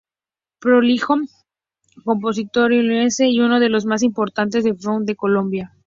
[0.59, 1.13] Prolijo
[2.03, 5.75] compositor Huilense y uno de los más importantes del folklore de Colombia.